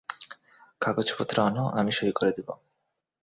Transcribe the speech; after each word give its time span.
কাগজপত্র 0.81 1.35
আনো, 1.41 1.63
আমি 1.71 1.91
সই 1.91 2.11
করে 2.11 2.31
দিব। 2.31 2.47